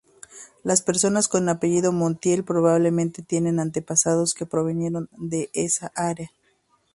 [0.63, 6.31] Las personas con apellido "Montiel" probablemente tienen antepasados que provinieron de esa área.